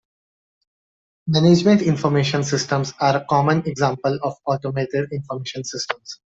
Management 1.27 1.83
information 1.83 2.43
systems 2.43 2.91
are 2.99 3.17
a 3.17 3.25
common 3.25 3.59
example 3.67 4.17
of 4.23 4.33
automated 4.47 5.09
information 5.13 5.63
systems. 5.63 6.19